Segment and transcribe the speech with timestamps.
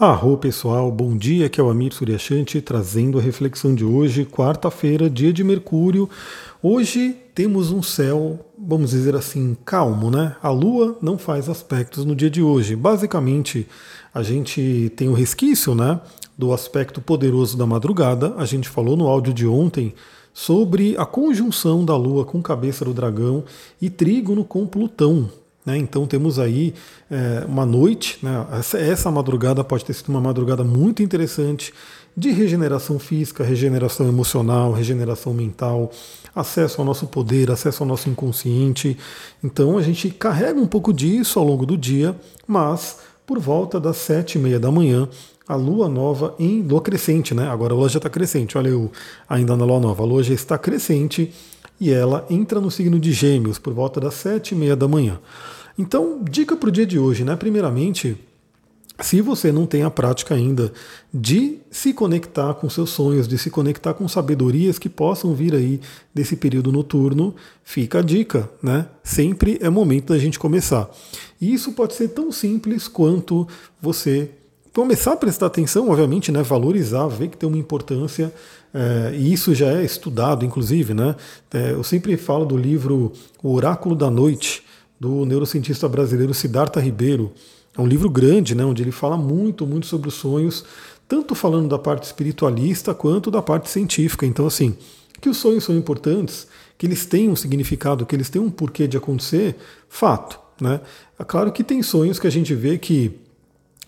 [0.00, 5.10] Arro pessoal, bom dia, que é o Amir Suryashanti trazendo a reflexão de hoje, quarta-feira,
[5.10, 6.08] dia de Mercúrio.
[6.62, 10.36] Hoje temos um céu, vamos dizer assim, calmo, né?
[10.40, 12.76] A Lua não faz aspectos no dia de hoje.
[12.76, 13.66] Basicamente,
[14.14, 16.00] a gente tem o resquício, né,
[16.38, 18.34] do aspecto poderoso da madrugada.
[18.36, 19.96] A gente falou no áudio de ontem
[20.32, 23.42] sobre a conjunção da Lua com cabeça do dragão
[23.82, 25.28] e trígono com Plutão.
[25.68, 25.76] Né?
[25.76, 26.72] Então temos aí
[27.10, 28.46] é, uma noite, né?
[28.58, 31.74] essa, essa madrugada pode ter sido uma madrugada muito interessante
[32.16, 35.90] de regeneração física, regeneração emocional, regeneração mental,
[36.34, 38.96] acesso ao nosso poder, acesso ao nosso inconsciente.
[39.44, 43.98] Então a gente carrega um pouco disso ao longo do dia, mas por volta das
[43.98, 45.06] sete e meia da manhã,
[45.46, 47.46] a lua nova em lua crescente, né?
[47.46, 48.90] Agora a lua já está crescente, olha eu
[49.28, 51.30] ainda na lua nova, a lua já está crescente
[51.78, 55.18] e ela entra no signo de Gêmeos por volta das sete e meia da manhã.
[55.78, 57.36] Então, dica para o dia de hoje, né?
[57.36, 58.16] Primeiramente,
[59.00, 60.72] se você não tem a prática ainda
[61.14, 65.80] de se conectar com seus sonhos, de se conectar com sabedorias que possam vir aí
[66.12, 68.86] desse período noturno, fica a dica, né?
[69.04, 70.90] Sempre é momento da gente começar.
[71.40, 73.46] E isso pode ser tão simples quanto
[73.80, 74.32] você
[74.74, 76.42] começar a prestar atenção, obviamente, né?
[76.42, 78.34] Valorizar, ver que tem uma importância.
[78.74, 81.14] É, e isso já é estudado, inclusive, né?
[81.54, 83.12] É, eu sempre falo do livro
[83.42, 84.64] O Oráculo da Noite,
[84.98, 87.32] do neurocientista brasileiro Siddhartha Ribeiro.
[87.76, 90.64] É um livro grande, né, onde ele fala muito, muito sobre os sonhos,
[91.06, 94.26] tanto falando da parte espiritualista quanto da parte científica.
[94.26, 94.76] Então, assim,
[95.20, 96.46] que os sonhos são importantes,
[96.76, 99.56] que eles têm um significado, que eles têm um porquê de acontecer,
[99.88, 100.38] fato.
[100.60, 100.80] Né?
[101.18, 103.12] É claro que tem sonhos que a gente vê que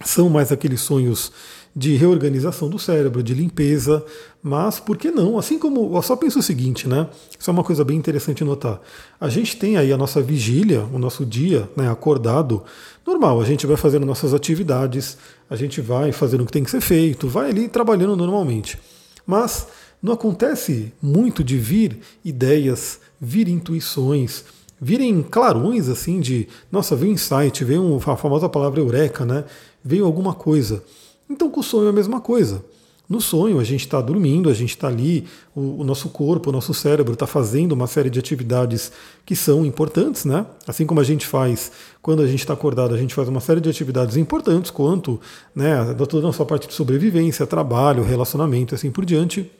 [0.04, 1.32] são mais aqueles sonhos
[1.74, 4.04] de reorganização do cérebro, de limpeza,
[4.42, 5.38] mas por que não?
[5.38, 7.08] Assim como, eu só penso o seguinte, né?
[7.38, 8.80] Isso é uma coisa bem interessante notar.
[9.20, 12.62] A gente tem aí a nossa vigília, o nosso dia, né, acordado,
[13.06, 15.18] normal, a gente vai fazendo nossas atividades,
[15.48, 18.78] a gente vai fazendo o que tem que ser feito, vai ali trabalhando normalmente.
[19.26, 19.66] Mas
[20.02, 24.44] não acontece muito de vir ideias, vir intuições,
[24.80, 29.44] virem clarões assim de, nossa, veio um insight, veio a famosa palavra eureka, né?
[29.84, 30.82] Veio alguma coisa.
[31.28, 32.64] Então, com o sonho é a mesma coisa.
[33.10, 36.52] No sonho, a gente está dormindo, a gente está ali, o, o, nosso corpo, o
[36.52, 38.92] nosso cérebro está fazendo uma série de atividades
[39.26, 40.46] que são importantes, né?
[40.64, 43.60] Assim como a gente faz quando a gente está acordado, a gente faz uma série
[43.60, 45.20] de atividades importantes, quanto
[45.52, 49.50] né, toda a nossa parte de sobrevivência, trabalho, relacionamento, assim por diante.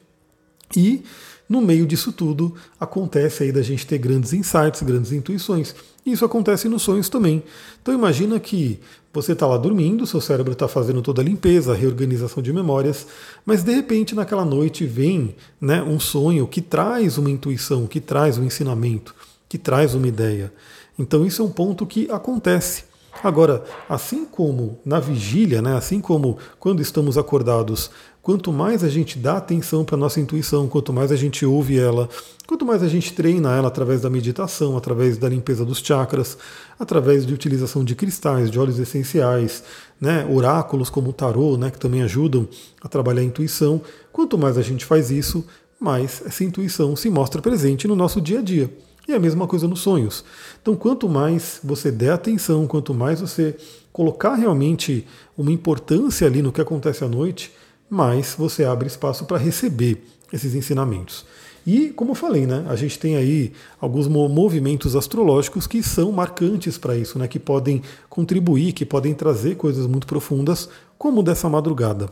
[0.76, 1.02] E
[1.48, 5.74] no meio disso tudo, acontece aí da gente ter grandes insights, grandes intuições.
[6.06, 7.42] E isso acontece nos sonhos também.
[7.82, 8.78] Então imagina que
[9.12, 13.06] você está lá dormindo, seu cérebro está fazendo toda a limpeza, a reorganização de memórias,
[13.44, 18.38] mas de repente naquela noite vem né, um sonho que traz uma intuição, que traz
[18.38, 19.14] um ensinamento,
[19.48, 20.52] que traz uma ideia.
[20.98, 22.89] Então isso é um ponto que acontece.
[23.22, 27.90] Agora, assim como na vigília, né, assim como quando estamos acordados,
[28.22, 31.78] quanto mais a gente dá atenção para a nossa intuição, quanto mais a gente ouve
[31.78, 32.08] ela,
[32.46, 36.38] quanto mais a gente treina ela através da meditação, através da limpeza dos chakras,
[36.78, 39.62] através de utilização de cristais, de óleos essenciais,
[40.00, 42.48] né, oráculos como o tarô, né, que também ajudam
[42.80, 43.82] a trabalhar a intuição,
[44.12, 45.44] quanto mais a gente faz isso,
[45.78, 48.70] mais essa intuição se mostra presente no nosso dia a dia.
[49.10, 50.24] E a mesma coisa nos sonhos.
[50.62, 53.56] Então, quanto mais você der atenção, quanto mais você
[53.92, 55.04] colocar realmente
[55.36, 57.50] uma importância ali no que acontece à noite,
[57.88, 61.26] mais você abre espaço para receber esses ensinamentos.
[61.66, 66.78] E, como eu falei, né, a gente tem aí alguns movimentos astrológicos que são marcantes
[66.78, 72.08] para isso, né, que podem contribuir, que podem trazer coisas muito profundas, como dessa madrugada.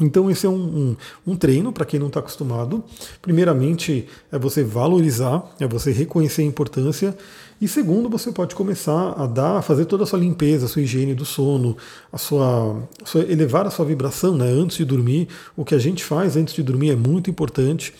[0.00, 0.96] Então, esse é um, um,
[1.32, 2.84] um treino para quem não está acostumado.
[3.20, 7.16] Primeiramente, é você valorizar, é você reconhecer a importância.
[7.60, 10.82] E segundo, você pode começar a dar, a fazer toda a sua limpeza, a sua
[10.82, 11.76] higiene do sono,
[12.12, 15.28] a sua, a sua elevar a sua vibração né, antes de dormir.
[15.56, 17.92] O que a gente faz antes de dormir é muito importante.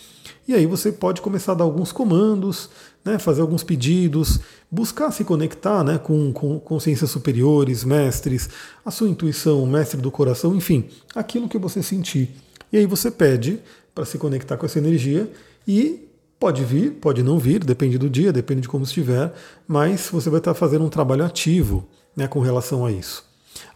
[0.46, 2.70] E aí você pode começar a dar alguns comandos,
[3.08, 8.50] né, fazer alguns pedidos, buscar se conectar né, com, com consciências superiores, mestres,
[8.84, 12.30] a sua intuição, mestre do coração, enfim, aquilo que você sentir.
[12.70, 13.60] E aí você pede
[13.94, 15.30] para se conectar com essa energia
[15.66, 16.06] e
[16.38, 19.32] pode vir, pode não vir, depende do dia, depende de como estiver,
[19.66, 23.26] mas você vai estar fazendo um trabalho ativo né, com relação a isso.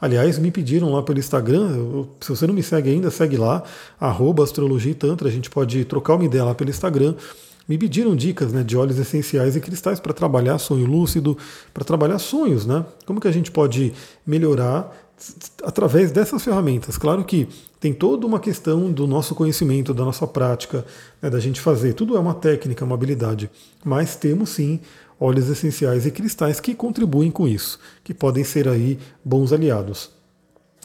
[0.00, 3.64] Aliás, me pediram lá pelo Instagram, se você não me segue ainda, segue lá,
[4.42, 7.14] astrologia e tantra, a gente pode trocar uma ideia lá pelo Instagram.
[7.68, 11.38] Me pediram dicas né, de óleos essenciais e cristais para trabalhar sonho lúcido,
[11.72, 12.84] para trabalhar sonhos, né?
[13.06, 13.92] Como que a gente pode
[14.26, 14.92] melhorar
[15.62, 16.98] através dessas ferramentas.
[16.98, 17.48] Claro que
[17.78, 20.84] tem toda uma questão do nosso conhecimento, da nossa prática,
[21.20, 21.94] né, da gente fazer.
[21.94, 23.50] Tudo é uma técnica, uma habilidade.
[23.84, 24.80] Mas temos sim
[25.18, 30.10] óleos essenciais e cristais que contribuem com isso, que podem ser aí bons aliados.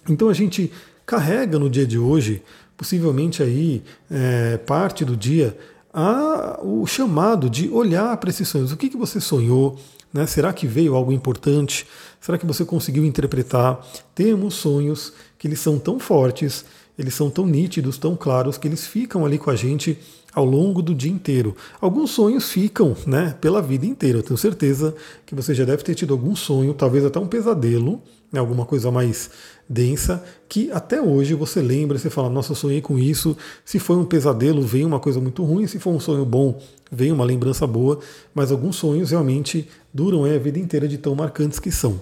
[0.08, 0.72] Então a gente
[1.06, 2.44] carrega no dia de hoje,
[2.76, 5.58] possivelmente aí é, parte do dia,
[6.00, 8.72] a, o chamado de olhar para esses sonhos.
[8.72, 9.80] O que, que você sonhou?
[10.14, 10.28] Né?
[10.28, 11.88] Será que veio algo importante?
[12.22, 13.84] Será que você conseguiu interpretar?
[14.14, 16.66] Temos sonhos que eles são tão fortes,
[16.98, 19.98] eles são tão nítidos, tão claros, que eles ficam ali com a gente
[20.34, 21.56] ao longo do dia inteiro.
[21.82, 24.20] Alguns sonhos ficam né, pela vida inteira.
[24.20, 24.96] Eu tenho certeza
[25.26, 28.02] que você já deve ter tido algum sonho, talvez até um pesadelo,
[28.32, 29.30] né, alguma coisa mais
[29.68, 33.36] densa, que até hoje você lembra, você fala, nossa, eu sonhei com isso.
[33.66, 35.66] Se foi um pesadelo, vem uma coisa muito ruim.
[35.68, 36.60] Se for um sonho bom,
[36.92, 38.00] vem uma lembrança boa.
[38.34, 42.00] Mas alguns sonhos realmente duram a vida inteira de tão marcantes que são.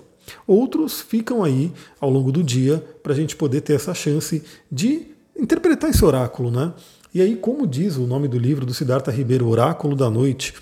[0.48, 5.08] Outros ficam aí ao longo do dia para a gente poder ter essa chance de
[5.38, 6.74] interpretar esse oráculo, né?
[7.14, 10.54] E aí, como diz o nome do livro do Siddhartha Ribeiro, Oráculo da Noite,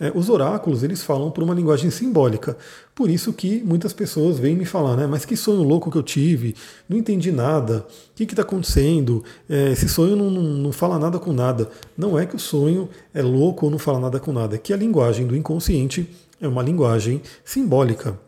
[0.00, 2.56] é, os oráculos eles falam por uma linguagem simbólica.
[2.94, 5.06] Por isso que muitas pessoas vêm me falar, né?
[5.06, 6.54] Mas que sonho louco que eu tive,
[6.88, 9.24] não entendi nada, o que está acontecendo?
[9.48, 11.68] É, esse sonho não, não, não fala nada com nada.
[11.96, 14.72] Não é que o sonho é louco ou não fala nada com nada, é que
[14.72, 16.08] a linguagem do inconsciente
[16.40, 18.18] é uma linguagem simbólica.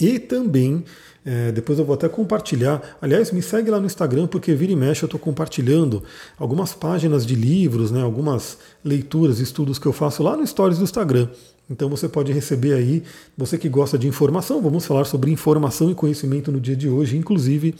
[0.00, 0.84] E também,
[1.24, 2.96] é, depois eu vou até compartilhar.
[3.00, 6.02] Aliás, me segue lá no Instagram, porque vira e mexe eu estou compartilhando
[6.38, 10.84] algumas páginas de livros, né, algumas leituras, estudos que eu faço lá no Stories do
[10.84, 11.28] Instagram.
[11.68, 13.02] Então você pode receber aí,
[13.36, 17.16] você que gosta de informação, vamos falar sobre informação e conhecimento no dia de hoje.
[17.16, 17.74] Inclusive,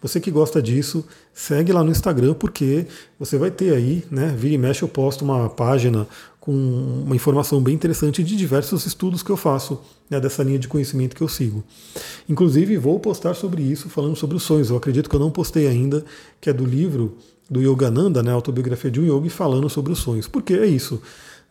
[0.00, 2.86] você que gosta disso, segue lá no Instagram, porque
[3.18, 4.32] você vai ter aí, né?
[4.38, 6.06] Vira e mexe, eu posto uma página
[6.38, 10.68] com uma informação bem interessante de diversos estudos que eu faço né, dessa linha de
[10.68, 11.64] conhecimento que eu sigo.
[12.28, 14.68] Inclusive, vou postar sobre isso, falando sobre os sonhos.
[14.68, 16.04] Eu acredito que eu não postei ainda,
[16.40, 17.16] que é do livro
[17.48, 20.28] do Yogananda, né, Autobiografia de um Yogi, falando sobre os sonhos.
[20.28, 21.00] Porque é isso.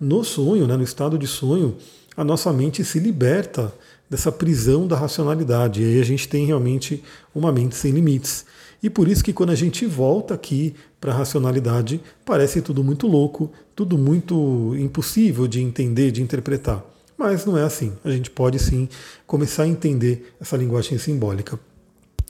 [0.04, 1.78] No sonho, né, no estado de sonho,
[2.18, 3.74] a nossa mente se liberta
[4.10, 5.82] dessa prisão da racionalidade.
[5.82, 7.02] E aí a gente tem realmente
[7.34, 8.46] uma mente sem limites.
[8.84, 13.08] E por isso que quando a gente volta aqui para a racionalidade, parece tudo muito
[13.08, 16.84] louco, tudo muito impossível de entender, de interpretar.
[17.18, 17.94] Mas não é assim.
[18.04, 18.90] A gente pode sim
[19.26, 21.58] começar a entender essa linguagem simbólica.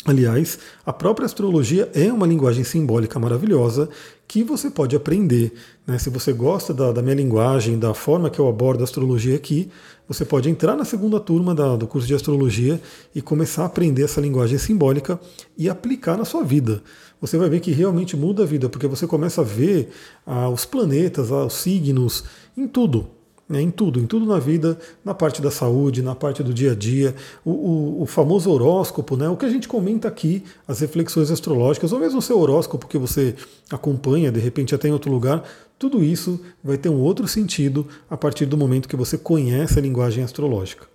[0.05, 3.87] Aliás, a própria astrologia é uma linguagem simbólica maravilhosa
[4.27, 5.53] que você pode aprender.
[5.87, 5.97] Né?
[5.97, 9.69] Se você gosta da, da, minha linguagem, da forma que eu abordo a astrologia aqui,
[10.05, 12.81] você pode entrar na segunda turma da, do curso de astrologia
[13.15, 15.17] e começar a aprender essa linguagem simbólica
[15.57, 16.83] e aplicar na sua vida.
[17.21, 19.89] Você vai ver que realmente muda a vida, porque você começa a ver
[20.25, 22.25] ah, os planetas, ah, os signos,
[22.57, 23.07] em tudo
[23.47, 26.71] né, em tudo, em tudo na vida, na parte da saúde, na parte do dia
[26.71, 27.13] a dia,
[27.43, 31.91] o, o, o, famoso horóscopo, né, o que a gente comenta aqui, as reflexões astrológicas,
[31.91, 33.35] ou mesmo o seu horóscopo que você
[33.69, 35.43] acompanha, de repente até em outro lugar,
[35.77, 39.81] tudo isso vai ter um outro sentido a partir do momento que você conhece a
[39.81, 40.87] linguagem astrológica.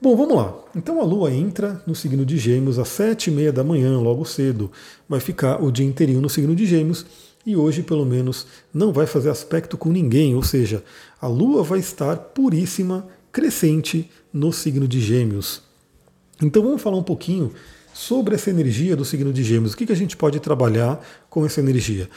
[0.00, 0.56] Bom, vamos lá.
[0.76, 4.24] Então a Lua entra no signo de Gêmeos às sete e meia da manhã, logo
[4.24, 4.70] cedo.
[5.08, 7.04] Vai ficar o dia inteirinho no signo de Gêmeos
[7.46, 10.84] e hoje, pelo menos, não vai fazer aspecto com ninguém, ou seja,
[11.20, 15.62] a Lua vai estar puríssima, crescente no signo de Gêmeos.
[16.42, 17.52] Então vamos falar um pouquinho
[17.92, 19.72] sobre essa energia do signo de Gêmeos.
[19.72, 22.08] O que, que a gente pode trabalhar com essa energia?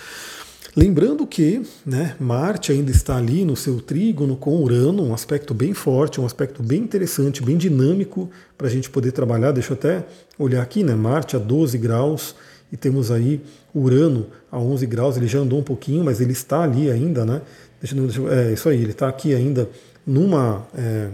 [0.75, 5.73] Lembrando que né, Marte ainda está ali no seu trígono com Urano, um aspecto bem
[5.73, 9.51] forte, um aspecto bem interessante, bem dinâmico para a gente poder trabalhar.
[9.51, 10.05] Deixa eu até
[10.39, 10.95] olhar aqui, né?
[10.95, 12.35] Marte a 12 graus
[12.71, 13.41] e temos aí
[13.73, 17.41] Urano a 11 graus, ele já andou um pouquinho, mas ele está ali ainda, né?
[17.81, 19.69] Deixa, deixa, é isso aí, ele está aqui ainda
[20.05, 21.09] numa, é,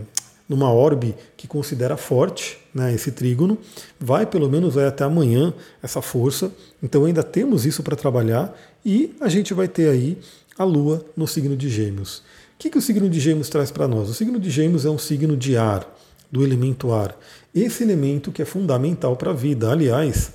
[0.47, 3.57] numa orbe que considera forte né, esse trígono,
[3.99, 9.29] vai pelo menos até amanhã essa força, então ainda temos isso para trabalhar e a
[9.29, 10.17] gente vai ter aí
[10.57, 12.19] a Lua no signo de Gêmeos.
[12.55, 14.09] O que, que o signo de Gêmeos traz para nós?
[14.09, 15.87] O signo de Gêmeos é um signo de ar,
[16.31, 17.17] do elemento ar.
[17.53, 19.71] Esse elemento que é fundamental para a vida.
[19.71, 20.33] Aliás,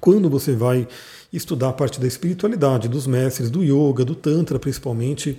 [0.00, 0.86] quando você vai
[1.32, 5.38] estudar a parte da espiritualidade, dos mestres, do yoga, do tantra principalmente,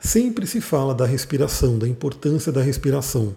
[0.00, 3.34] sempre se fala da respiração, da importância da respiração.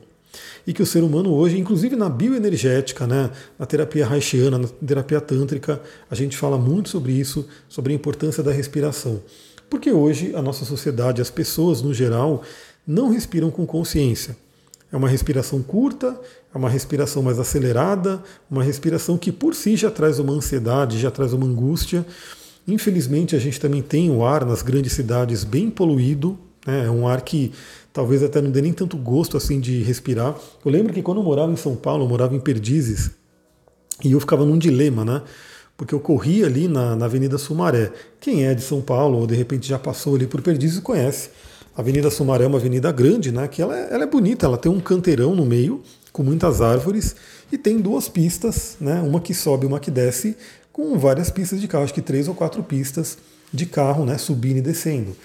[14.92, 16.20] É uma respiração curta,
[16.54, 21.10] é uma respiração mais acelerada, uma respiração que por si já traz uma ansiedade, já
[21.10, 22.06] traz uma angústia.
[22.68, 26.86] Infelizmente, a gente também tem o ar nas grandes cidades bem poluído, né?
[26.86, 27.54] é um ar que
[27.94, 30.36] talvez até não dê nem tanto gosto assim de respirar.
[30.64, 33.12] Eu lembro que quando eu morava em São Paulo, eu morava em Perdizes,
[34.04, 35.22] e eu ficava num dilema, né?
[35.78, 37.92] Porque eu corria ali na, na Avenida Sumaré.
[38.20, 41.30] Quem é de São Paulo ou de repente já passou ali por Perdizes conhece.
[41.76, 43.48] A Avenida Sumaré é uma avenida grande, né?
[43.48, 47.16] Que ela é, ela é bonita, ela tem um canteirão no meio, com muitas árvores,
[47.52, 50.36] e tem duas pistas, né, uma que sobe uma que desce,
[50.72, 53.18] com várias pistas de carro, acho que três ou quatro pistas
[53.54, 55.16] de carro, né, subindo e descendo.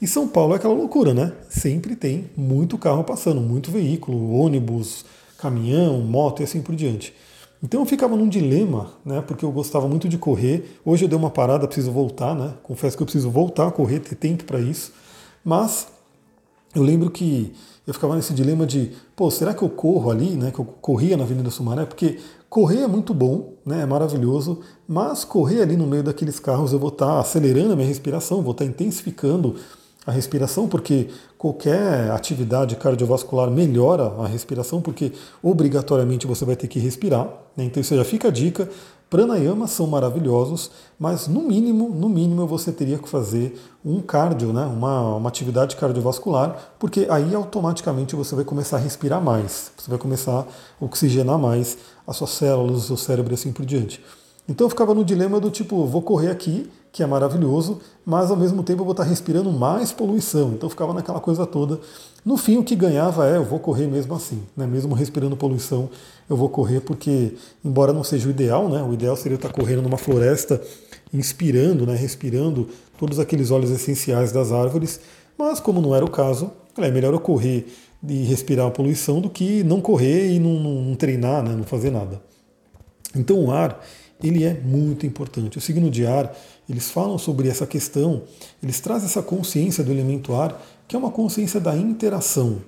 [0.00, 1.32] E São Paulo é aquela loucura, né?
[1.48, 5.04] Sempre tem muito carro passando, muito veículo, ônibus,
[5.38, 7.14] caminhão, moto e assim por diante.
[7.62, 9.22] Então eu ficava num dilema, né?
[9.26, 10.78] Porque eu gostava muito de correr.
[10.84, 12.52] Hoje eu dei uma parada, preciso voltar, né?
[12.62, 14.92] Confesso que eu preciso voltar a correr, ter tempo para isso.
[15.42, 15.86] Mas
[16.74, 17.52] eu lembro que
[17.86, 20.50] eu ficava nesse dilema de, pô, será que eu corro ali, né?
[20.50, 21.84] Que eu corria na Avenida Sumaré?
[21.84, 23.82] Porque correr é muito bom, né?
[23.82, 27.76] É maravilhoso, mas correr ali no meio daqueles carros eu vou estar tá acelerando a
[27.76, 29.56] minha respiração, vou estar tá intensificando
[30.06, 31.08] a respiração, porque
[31.38, 37.28] qualquer atividade cardiovascular melhora a respiração, porque obrigatoriamente você vai ter que respirar.
[37.56, 37.64] Né?
[37.64, 38.68] Então isso já fica a dica.
[39.08, 44.64] Pranayamas são maravilhosos, mas no mínimo, no mínimo você teria que fazer um cardio, né?
[44.66, 49.98] uma, uma atividade cardiovascular, porque aí automaticamente você vai começar a respirar mais, você vai
[49.98, 50.40] começar
[50.80, 54.02] a oxigenar mais as suas células, o seu cérebro e assim por diante.
[54.48, 58.36] Então eu ficava no dilema do tipo, vou correr aqui, que é maravilhoso, mas ao
[58.36, 60.52] mesmo tempo eu vou estar respirando mais poluição.
[60.52, 61.80] Então ficava naquela coisa toda.
[62.24, 64.64] No fim, o que ganhava é eu vou correr mesmo assim, né?
[64.64, 65.90] mesmo respirando poluição,
[66.30, 67.34] eu vou correr porque,
[67.64, 68.80] embora não seja o ideal, né?
[68.80, 70.62] o ideal seria eu estar correndo numa floresta,
[71.12, 71.96] inspirando, né?
[71.96, 75.00] respirando todos aqueles óleos essenciais das árvores,
[75.36, 77.66] mas como não era o caso, é melhor eu correr
[78.08, 81.56] e respirar a poluição do que não correr e não, não, não treinar, né?
[81.56, 82.22] não fazer nada.
[83.16, 83.80] Então o ar
[84.22, 85.58] ele é muito importante.
[85.58, 86.34] O signo de ar,
[86.68, 88.22] eles falam sobre essa questão,
[88.62, 92.62] eles trazem essa consciência do elemento ar, que é uma consciência da interação.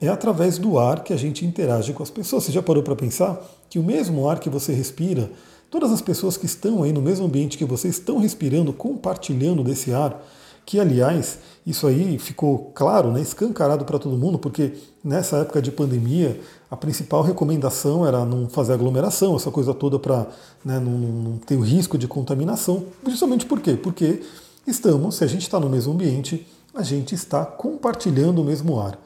[0.00, 2.44] É através do ar que a gente interage com as pessoas.
[2.44, 5.30] Você já parou para pensar que o mesmo ar que você respira,
[5.70, 9.92] todas as pessoas que estão aí no mesmo ambiente que você estão respirando, compartilhando desse
[9.92, 10.24] ar,
[10.70, 15.72] que aliás, isso aí ficou claro, né, escancarado para todo mundo, porque nessa época de
[15.72, 20.28] pandemia, a principal recomendação era não fazer aglomeração, essa coisa toda para
[20.64, 22.84] né, não, não, ter o risco de contaminação.
[23.04, 23.74] Justamente por quê?
[23.74, 24.22] Porque
[24.64, 28.96] estamos, se a gente está no mesmo ambiente, a gente está compartilhando o mesmo ar.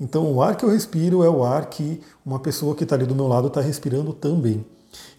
[0.00, 3.04] Então o ar que eu respiro é o ar que uma pessoa que está ali
[3.04, 4.64] do meu lado está respirando também.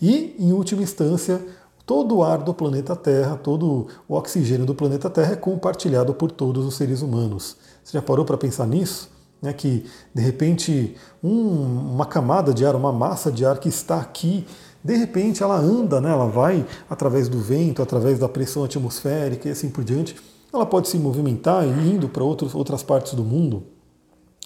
[0.02, 1.40] E, em última instância,
[1.86, 6.32] todo o ar do planeta Terra, todo o oxigênio do planeta Terra é compartilhado por
[6.32, 7.58] todos os seres humanos.
[7.84, 9.10] Você já parou para pensar nisso?
[9.42, 14.00] Né, que de repente um, uma camada de ar, uma massa de ar que está
[14.00, 14.46] aqui,
[14.84, 19.52] de repente ela anda, né, ela vai através do vento, através da pressão atmosférica e
[19.52, 20.16] assim por diante,
[20.54, 23.64] ela pode se movimentar indo para outras partes do mundo.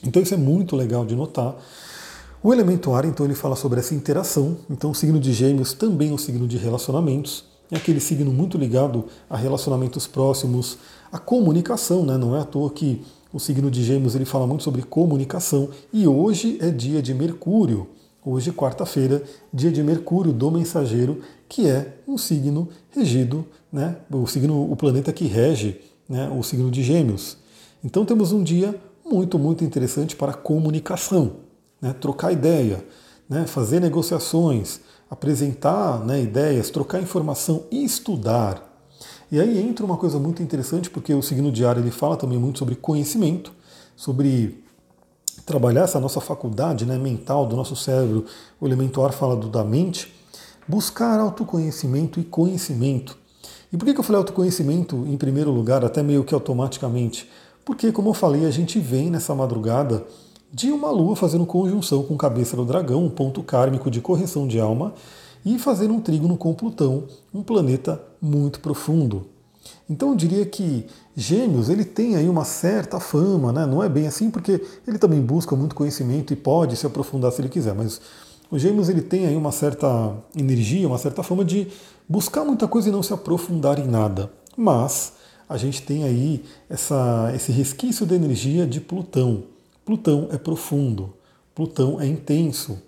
[0.04, 1.56] Então isso é muito legal de notar.
[2.46, 4.56] O elemento ar, então, ele fala sobre essa interação.
[4.70, 7.44] Então, o signo de Gêmeos também é um signo de relacionamentos.
[7.72, 10.78] É aquele signo muito ligado a relacionamentos próximos,
[11.12, 12.20] a comunicação, né?
[12.20, 13.02] Não é à toa que
[13.34, 15.70] o signo de Gêmeos ele fala muito sobre comunicação.
[15.92, 17.88] E hoje é dia de Mercúrio.
[18.24, 23.96] Hoje, quarta-feira, dia de Mercúrio do Mensageiro, que é um signo regido, né?
[24.12, 26.30] O signo, o planeta que rege, né?
[26.30, 27.38] O signo de Gêmeos.
[27.84, 31.44] Então temos um dia muito, muito interessante para comunicação
[31.82, 32.86] né, trocar ideia,
[33.30, 34.80] né, fazer negociações,
[35.10, 38.72] apresentar né, ideias, trocar informação e estudar.
[39.32, 42.60] E aí entra uma coisa muito interessante, porque o signo diário ele fala também muito
[42.60, 43.52] sobre conhecimento,
[43.96, 44.64] sobre
[45.46, 48.26] trabalhar essa nossa faculdade né, mental do nosso cérebro.
[48.60, 50.14] O elemento ar fala do da mente.
[50.68, 53.18] Buscar autoconhecimento e conhecimento.
[53.72, 57.30] E por que eu falei autoconhecimento em primeiro lugar, até meio que automaticamente?
[57.64, 60.06] Porque, como eu falei, a gente vem nessa madrugada
[60.52, 64.60] de uma lua fazendo conjunção com cabeça do dragão, um ponto kármico de correção de
[64.60, 64.94] alma,
[65.46, 69.28] e fazendo um trígono com Plutão, um planeta muito profundo.
[69.90, 70.86] Então eu diria que
[71.16, 73.66] Gêmeos ele tem aí uma certa fama, né?
[73.66, 77.42] não é bem assim porque ele também busca muito conhecimento e pode se aprofundar se
[77.42, 78.02] ele quiser, mas
[78.50, 81.68] o Gêmeos ele tem aí uma certa energia, uma certa fama de
[82.08, 84.32] buscar muita coisa e não se aprofundar em nada.
[84.56, 85.14] Mas
[85.48, 89.44] a gente tem aí essa, esse resquício de energia de Plutão.
[89.86, 91.14] Plutão é profundo,
[91.54, 92.82] Plutão é intenso.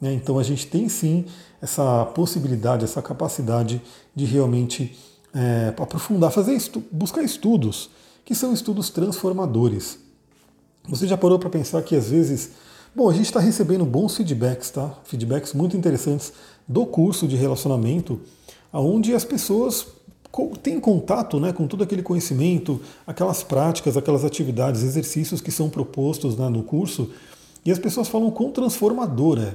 [0.00, 0.14] Né?
[0.14, 1.24] Então a gente tem sim
[1.60, 3.82] essa possibilidade, essa capacidade
[4.14, 4.96] de realmente
[5.34, 7.90] é, aprofundar, fazer estu buscar estudos,
[8.24, 9.98] que são estudos transformadores.
[10.88, 12.52] Você já parou para pensar que às vezes,
[12.94, 14.94] bom, a gente está recebendo bons feedbacks, tá?
[15.04, 16.32] Feedbacks muito interessantes
[16.68, 18.20] do curso de relacionamento,
[18.72, 19.86] onde as pessoas
[20.62, 26.36] tem contato né, com todo aquele conhecimento, aquelas práticas, aquelas atividades, exercícios que são propostos
[26.36, 27.10] né, no curso,
[27.64, 29.54] e as pessoas falam quão transformador é.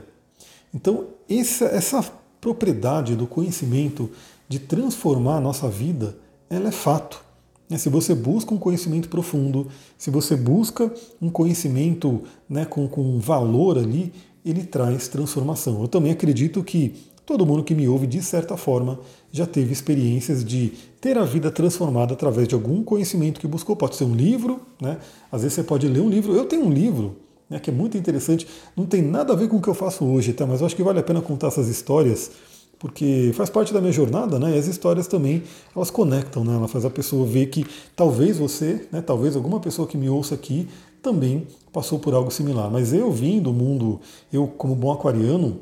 [0.74, 2.03] Então, essa, essa
[2.39, 4.09] propriedade do conhecimento
[4.48, 6.17] de transformar a nossa vida,
[6.50, 7.24] ela é fato.
[7.69, 9.67] Né, se você busca um conhecimento profundo,
[9.98, 15.81] se você busca um conhecimento né, com, com valor ali, ele traz transformação.
[15.81, 16.95] Eu também acredito que
[17.29, 19.00] todo mundo que me ouve, de certa forma,
[19.31, 23.75] já teve experiências de ter a vida transformada através de algum conhecimento que buscou.
[23.75, 24.98] Pode ser um livro, né?
[25.31, 26.33] às vezes você pode ler um livro.
[26.33, 27.17] Eu tenho um livro
[27.48, 30.03] né, que é muito interessante, não tem nada a ver com o que eu faço
[30.05, 30.48] hoje, tá?
[30.48, 32.31] mas eu acho que vale a pena contar essas histórias
[32.79, 34.55] porque faz parte da minha jornada, né?
[34.55, 35.43] E as histórias também
[35.75, 36.55] elas conectam, né?
[36.55, 39.01] Ela faz a pessoa ver que talvez você, né?
[39.01, 40.65] Talvez alguma pessoa que me ouça aqui
[41.01, 42.71] também passou por algo similar.
[42.71, 44.00] Mas eu vim do mundo,
[44.31, 45.59] eu como bom aquariano,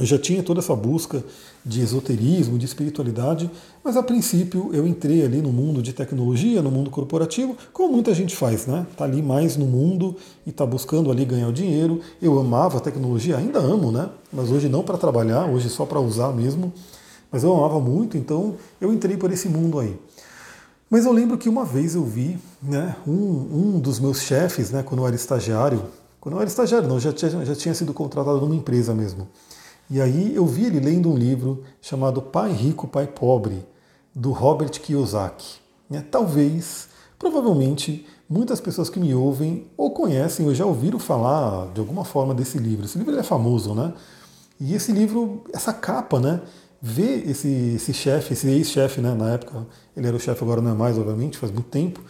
[0.00, 1.22] eu já tinha toda essa busca
[1.62, 3.50] de esoterismo, de espiritualidade,
[3.84, 8.14] mas a princípio eu entrei ali no mundo de tecnologia, no mundo corporativo, como muita
[8.14, 8.86] gente faz, né?
[8.96, 10.16] Tá ali mais no mundo
[10.46, 12.00] e tá buscando ali ganhar o dinheiro.
[12.20, 14.08] Eu amava a tecnologia, ainda amo, né?
[14.32, 16.72] Mas hoje não para trabalhar, hoje só para usar mesmo.
[17.30, 19.94] Mas eu amava muito, então eu entrei por esse mundo aí.
[20.88, 24.82] Mas eu lembro que uma vez eu vi né, um, um dos meus chefes, né,
[24.82, 25.84] quando eu era estagiário,
[26.18, 29.28] quando eu era estagiário, não, já tinha, já tinha sido contratado numa empresa mesmo.
[29.90, 33.66] E aí eu vi ele lendo um livro chamado Pai Rico, Pai Pobre,
[34.14, 35.58] do Robert Kiyosaki.
[35.90, 41.80] É, talvez, provavelmente, muitas pessoas que me ouvem ou conhecem ou já ouviram falar de
[41.80, 42.84] alguma forma desse livro.
[42.84, 43.92] Esse livro é famoso, né?
[44.60, 46.40] E esse livro, essa capa, né?
[46.80, 49.12] Ver esse, esse chefe, esse ex-chefe, né?
[49.12, 49.66] Na época,
[49.96, 52.00] ele era o chefe, agora não é mais, obviamente, faz muito tempo.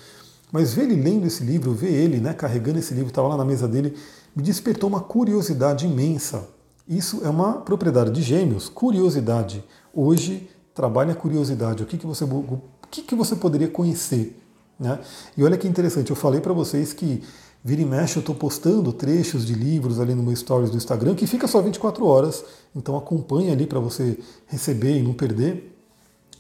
[0.53, 3.45] Mas ver ele lendo esse livro, ver ele né, carregando esse livro, estava lá na
[3.45, 3.97] mesa dele,
[4.37, 6.60] me despertou uma curiosidade imensa
[6.91, 9.63] isso é uma propriedade de gêmeos, curiosidade.
[9.95, 11.85] Hoje, trabalha a curiosidade.
[11.85, 14.37] O que, que, você, o que, que você poderia conhecer?
[14.77, 14.99] Né?
[15.37, 17.23] E olha que interessante, eu falei para vocês que
[17.63, 21.15] vira e mexe eu estou postando trechos de livros ali no meu stories do Instagram,
[21.15, 22.43] que fica só 24 horas,
[22.75, 24.19] então acompanha ali para você
[24.49, 25.77] receber e não perder.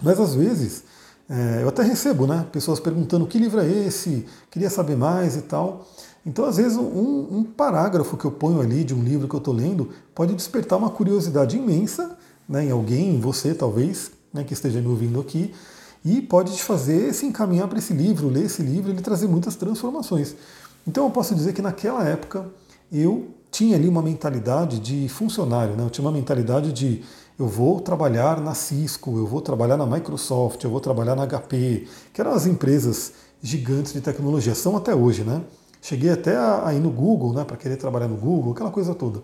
[0.03, 0.83] Mas às vezes,
[1.29, 5.43] é, eu até recebo né, pessoas perguntando que livro é esse, queria saber mais e
[5.43, 5.87] tal.
[6.25, 9.39] Então, às vezes, um, um parágrafo que eu ponho ali de um livro que eu
[9.39, 12.17] estou lendo pode despertar uma curiosidade imensa
[12.49, 15.55] né, em alguém, em você talvez, né, que esteja me ouvindo aqui,
[16.05, 19.29] e pode te fazer se encaminhar para esse livro, ler esse livro e ele trazer
[19.29, 20.35] muitas transformações.
[20.87, 22.47] Então, eu posso dizer que naquela época
[22.93, 25.85] eu tinha ali uma mentalidade de funcionário, né?
[25.85, 27.03] eu tinha uma mentalidade de
[27.39, 31.87] eu vou trabalhar na Cisco, eu vou trabalhar na Microsoft, eu vou trabalhar na HP,
[32.13, 35.41] que eram as empresas gigantes de tecnologia, são até hoje, né?
[35.81, 39.23] Cheguei até a, ir no Google, né, para querer trabalhar no Google, aquela coisa toda.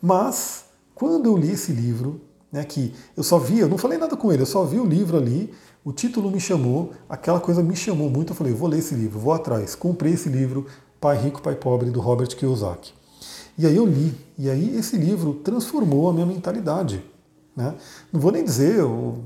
[0.00, 2.20] Mas, quando eu li esse livro,
[2.52, 4.84] né, que eu só vi, eu não falei nada com ele, eu só vi o
[4.84, 5.52] livro ali,
[5.84, 9.18] o título me chamou, aquela coisa me chamou muito, eu falei, vou ler esse livro,
[9.18, 9.74] vou atrás.
[9.74, 10.66] Comprei esse livro,
[11.00, 12.92] Pai Rico, Pai Pobre, do Robert Kiyosaki.
[13.56, 17.02] E aí eu li, e aí esse livro transformou a minha mentalidade.
[17.56, 17.74] Né?
[18.12, 18.84] Não vou nem dizer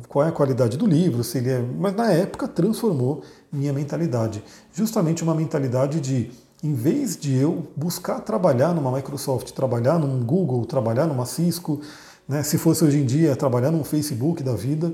[0.09, 3.23] qual é a qualidade do livro, se ele é, mas na época transformou
[3.53, 4.43] minha mentalidade.
[4.73, 6.31] Justamente uma mentalidade de
[6.63, 11.81] em vez de eu buscar trabalhar numa Microsoft, trabalhar num Google, trabalhar numa Cisco,
[12.29, 14.93] né, se fosse hoje em dia trabalhar num Facebook da vida,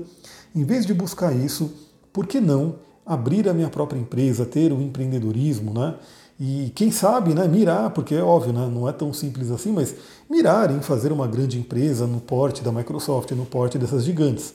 [0.55, 1.71] em vez de buscar isso,
[2.11, 5.95] por que não abrir a minha própria empresa, ter o empreendedorismo, né?
[6.39, 9.93] E quem sabe, né, mirar, porque é óbvio, né, não é tão simples assim, mas
[10.29, 14.53] mirar em fazer uma grande empresa no porte da Microsoft, no porte dessas gigantes.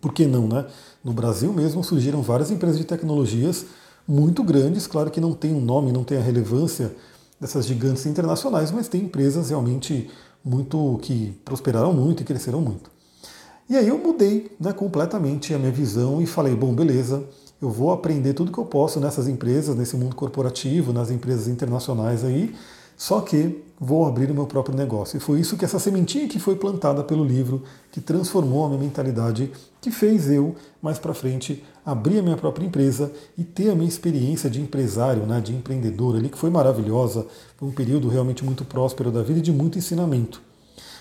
[0.00, 0.66] Por que não, né?
[1.02, 3.64] No Brasil mesmo surgiram várias empresas de tecnologias
[4.08, 6.96] muito grandes, claro que não tem um nome, não tem a relevância
[7.38, 10.08] dessas gigantes internacionais, mas tem empresas realmente
[10.42, 12.90] muito que prosperaram muito e cresceram muito.
[13.68, 17.22] E aí eu mudei né, completamente a minha visão e falei, bom, beleza,
[17.60, 22.24] eu vou aprender tudo que eu posso nessas empresas, nesse mundo corporativo, nas empresas internacionais
[22.24, 22.54] aí,
[22.98, 25.16] só que vou abrir o meu próprio negócio.
[25.16, 28.80] E foi isso que essa sementinha que foi plantada pelo livro, que transformou a minha
[28.80, 33.74] mentalidade, que fez eu, mais para frente, abrir a minha própria empresa e ter a
[33.76, 37.24] minha experiência de empresário, né, de empreendedor ali, que foi maravilhosa,
[37.56, 40.42] foi um período realmente muito próspero da vida e de muito ensinamento.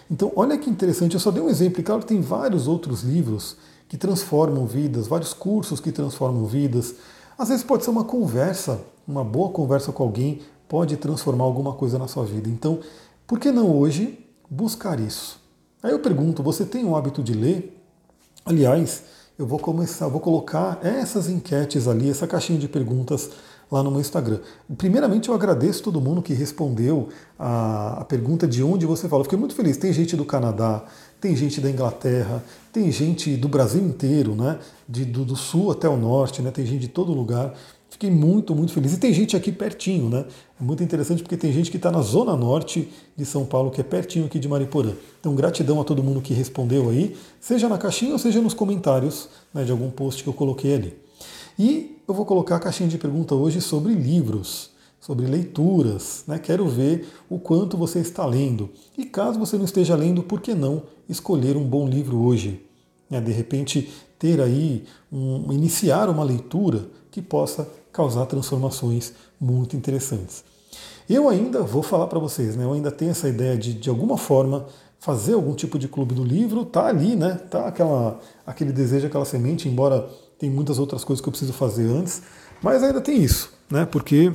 [0.10, 3.58] Então, olha que interessante, eu só dei um exemplo, e claro tem vários outros livros
[3.90, 6.94] que transformam vidas, vários cursos que transformam vidas.
[7.38, 11.98] Às vezes pode ser uma conversa, uma boa conversa com alguém, pode transformar alguma coisa
[11.98, 12.50] na sua vida.
[12.50, 12.80] Então,
[13.26, 15.42] por que não hoje buscar isso?
[15.82, 17.82] Aí eu pergunto, você tem o hábito de ler?
[18.46, 19.04] Aliás,
[19.38, 23.30] eu vou começar, vou colocar essas enquetes ali, essa caixinha de perguntas
[23.72, 24.40] lá no meu Instagram.
[24.78, 29.24] Primeiramente, eu agradeço todo mundo que respondeu a, a pergunta de onde você fala.
[29.24, 29.78] fiquei muito feliz.
[29.78, 30.84] Tem gente do Canadá,
[31.20, 34.60] tem gente da Inglaterra, tem gente do Brasil inteiro, né?
[34.88, 36.50] De, do, do sul até o norte, né?
[36.50, 37.54] Tem gente de todo lugar.
[37.90, 38.94] Fiquei muito, muito feliz.
[38.94, 40.26] E tem gente aqui pertinho, né?
[40.60, 43.80] É muito interessante porque tem gente que está na zona norte de São Paulo, que
[43.80, 44.92] é pertinho aqui de Mariporã.
[45.20, 49.30] Então, gratidão a todo mundo que respondeu aí, seja na caixinha ou seja nos comentários
[49.54, 50.98] né, de algum post que eu coloquei ali.
[51.58, 54.70] E eu vou colocar a caixinha de pergunta hoje sobre livros.
[55.00, 56.24] sobre leituras.
[56.28, 56.38] Né?
[56.38, 58.70] Quero ver o quanto você está lendo.
[58.98, 62.62] E caso você não esteja lendo, por que não escolher um bom livro hoje?
[63.10, 63.22] Né?
[63.22, 70.44] De repente, ter aí, um, iniciar uma leitura que possa causar transformações muito interessantes.
[71.10, 72.64] Eu ainda vou falar para vocês, né?
[72.64, 74.66] Eu ainda tenho essa ideia de, de alguma forma,
[75.00, 76.66] fazer algum tipo de clube do livro.
[76.66, 77.36] Tá ali, né?
[77.50, 81.88] Tá aquela, aquele desejo, aquela semente, embora tem muitas outras coisas que eu preciso fazer
[81.88, 82.22] antes,
[82.62, 83.86] mas ainda tem isso, né?
[83.86, 84.32] Porque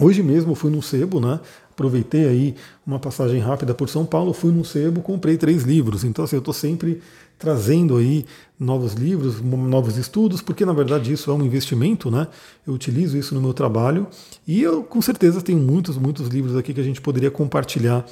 [0.00, 1.40] hoje mesmo eu fui num sebo, né?
[1.70, 2.54] Aproveitei aí
[2.86, 6.04] uma passagem rápida por São Paulo, fui num sebo, comprei três livros.
[6.04, 7.02] Então, assim, eu estou sempre
[7.40, 8.26] trazendo aí
[8.58, 12.28] novos livros, novos estudos, porque na verdade isso é um investimento, né?
[12.66, 14.06] Eu utilizo isso no meu trabalho
[14.46, 18.04] e eu com certeza tenho muitos, muitos livros aqui que a gente poderia compartilhar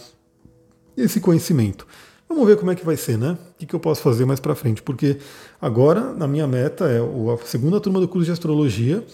[0.96, 1.86] esse conhecimento.
[2.26, 3.36] Vamos ver como é que vai ser, né?
[3.60, 5.18] O que eu posso fazer mais para frente, porque
[5.60, 9.04] agora na minha meta é a segunda turma do curso de astrologia.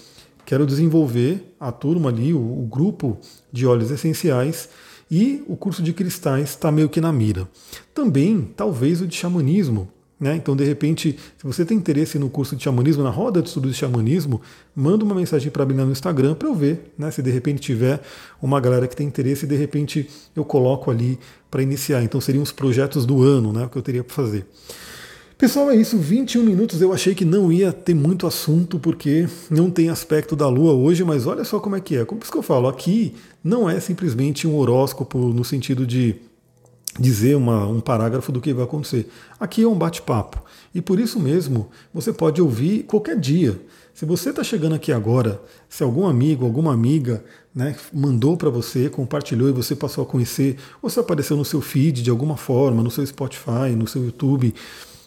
[0.47, 3.19] Quero desenvolver a turma ali, o, o grupo
[3.53, 4.69] de óleos essenciais
[5.11, 7.49] e o curso de cristais está meio que na mira.
[7.93, 9.89] Também, talvez, o de xamanismo,
[10.25, 10.35] né?
[10.37, 13.73] Então, de repente, se você tem interesse no curso de xamanismo, na roda de estudos
[13.73, 14.41] de xamanismo,
[14.75, 17.11] manda uma mensagem para mim lá no Instagram para eu ver, né?
[17.11, 18.01] se de repente tiver
[18.41, 21.19] uma galera que tem interesse, de repente eu coloco ali
[21.51, 22.03] para iniciar.
[22.03, 23.69] Então, seriam os projetos do ano né?
[23.71, 24.47] que eu teria para fazer.
[25.37, 25.99] Pessoal, é isso.
[25.99, 26.81] 21 minutos.
[26.81, 31.05] Eu achei que não ia ter muito assunto porque não tem aspecto da Lua hoje,
[31.05, 32.05] mas olha só como é que é.
[32.07, 36.17] Como é que eu falo, aqui não é simplesmente um horóscopo no sentido de
[36.99, 39.09] dizer uma, um parágrafo do que vai acontecer.
[39.39, 40.43] Aqui é um bate-papo.
[40.75, 43.61] E por isso mesmo, você pode ouvir qualquer dia.
[43.93, 48.89] Se você está chegando aqui agora, se algum amigo, alguma amiga né, mandou para você,
[48.89, 52.83] compartilhou e você passou a conhecer, ou se apareceu no seu feed de alguma forma,
[52.83, 54.53] no seu Spotify, no seu YouTube,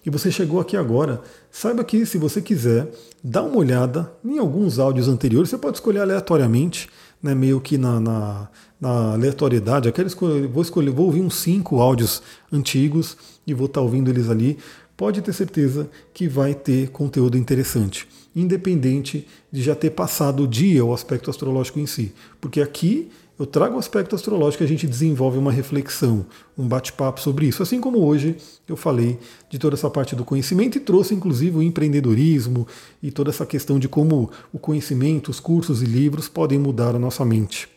[0.06, 1.22] e você chegou aqui agora,
[1.52, 2.90] saiba que se você quiser,
[3.22, 6.90] dá uma olhada em alguns áudios anteriores, você pode escolher aleatoriamente,
[7.22, 8.50] né, meio que na, na
[8.80, 13.80] na aleatoriedade, aquela escolha, vou escolher, vou ouvir uns cinco áudios antigos e vou estar
[13.80, 14.58] tá ouvindo eles ali,
[14.96, 20.86] pode ter certeza que vai ter conteúdo interessante, independente de já ter passado o dia
[20.86, 24.88] o aspecto astrológico em si, porque aqui eu trago o aspecto astrológico e a gente
[24.88, 26.26] desenvolve uma reflexão,
[26.58, 27.62] um bate-papo sobre isso.
[27.62, 28.36] Assim como hoje
[28.68, 29.20] eu falei
[29.50, 32.68] de toda essa parte do conhecimento e trouxe inclusive o empreendedorismo
[33.02, 37.00] e toda essa questão de como o conhecimento, os cursos e livros podem mudar a
[37.00, 37.70] nossa mente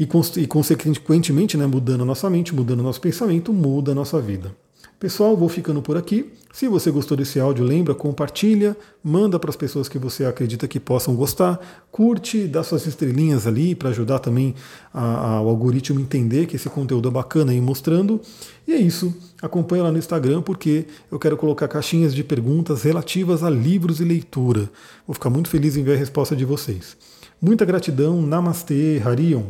[0.00, 4.56] e, consequentemente, né, mudando a nossa mente, mudando o nosso pensamento, muda a nossa vida.
[5.00, 6.30] Pessoal, vou ficando por aqui.
[6.52, 10.78] Se você gostou desse áudio, lembra, compartilha, manda para as pessoas que você acredita que
[10.78, 11.58] possam gostar,
[11.90, 14.54] curte, dá suas estrelinhas ali para ajudar também
[14.92, 18.20] a, a, o algoritmo entender que esse conteúdo é bacana e mostrando.
[18.68, 19.14] E é isso.
[19.40, 24.04] Acompanha lá no Instagram porque eu quero colocar caixinhas de perguntas relativas a livros e
[24.04, 24.68] leitura.
[25.06, 26.94] Vou ficar muito feliz em ver a resposta de vocês.
[27.40, 28.20] Muita gratidão.
[28.20, 29.44] Namastê, Harion.